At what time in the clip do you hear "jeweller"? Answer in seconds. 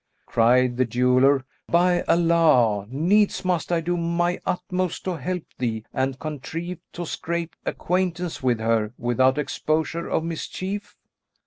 0.85-1.45